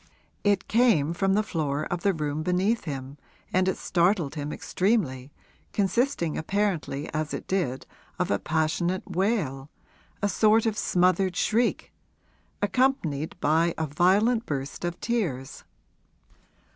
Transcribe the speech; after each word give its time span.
It 0.43 0.67
came 0.67 1.13
from 1.13 1.35
the 1.35 1.43
floor 1.43 1.83
of 1.83 2.01
the 2.01 2.11
room 2.11 2.41
beneath 2.41 2.85
him 2.85 3.19
and 3.53 3.67
it 3.67 3.77
startled 3.77 4.33
him 4.33 4.51
extremely, 4.51 5.31
consisting 5.73 6.39
apparently 6.39 7.07
as 7.13 7.35
it 7.35 7.45
did 7.47 7.85
of 8.17 8.31
a 8.31 8.39
passionate 8.39 9.03
wail 9.05 9.69
a 10.19 10.27
sort 10.27 10.65
of 10.65 10.75
smothered 10.75 11.35
shriek 11.35 11.93
accompanied 12.63 13.39
by 13.39 13.75
a 13.77 13.85
violent 13.85 14.47
burst 14.47 14.83
of 14.83 14.99
tears. 15.01 15.65